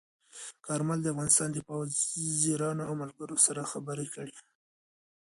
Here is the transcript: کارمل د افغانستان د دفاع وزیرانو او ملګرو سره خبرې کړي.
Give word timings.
کارمل 0.65 0.99
د 1.01 1.07
افغانستان 1.13 1.47
د 1.51 1.53
دفاع 1.57 1.77
وزیرانو 1.79 2.83
او 2.87 2.93
ملګرو 3.01 3.35
سره 3.45 3.69
خبرې 3.71 4.07
کړي. 4.15 4.35